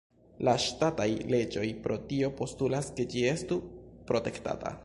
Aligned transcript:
La 0.47 0.53
ŝtataj 0.63 1.05
leĝoj 1.33 1.67
pro 1.85 1.99
tio 2.13 2.33
postulas 2.41 2.91
ke 2.99 3.09
ĝi 3.15 3.25
estu 3.37 3.63
protektata. 4.13 4.79